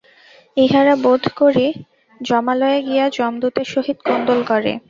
ইহারা 0.57 0.95
বোধ 1.03 1.23
করি 1.39 1.67
যমালয়ে 2.21 2.79
গিয়া 2.87 3.05
যমদূতের 3.17 3.67
সহিত 3.73 3.97
কোন্দল 4.07 4.39
করে। 4.47 4.71